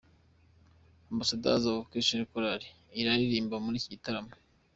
Ambassadors 1.11 1.63
of 1.71 1.79
Christ 1.89 2.15
choir 2.31 2.61
iraririmba 2.99 3.55
muri 3.63 3.75
iki 3.79 3.89
gitaramo. 3.93 4.31